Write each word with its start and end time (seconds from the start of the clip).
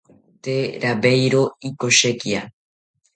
Tee 0.43 0.63
rawiero 0.83 1.41
ikoshekia 1.69 2.41